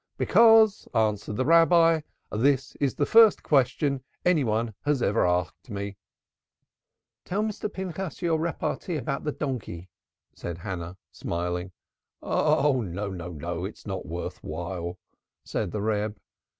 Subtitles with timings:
[0.17, 2.01] 'Because,' answered the Rabbi,
[2.31, 5.95] 'this is the first question any one has ever asked me!'"
[7.23, 7.71] "Tell Mr.
[7.71, 9.89] Pinchas your repartee about the donkey,"
[10.33, 11.71] said Hannah, smiling.
[12.19, 14.97] "Oh, no, it's not worth while,"
[15.45, 16.17] said the Reb.